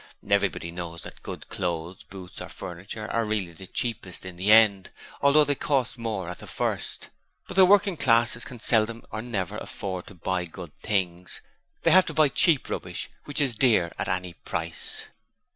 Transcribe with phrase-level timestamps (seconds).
[0.27, 4.89] Everybody knows that good clothes, boots or furniture are really the cheapest in the end,
[5.21, 7.11] although they cost more money at first;
[7.47, 11.39] but the working classes can seldom or never afford to buy good things;
[11.83, 15.03] they have to buy cheap rubbish which is dear at any price.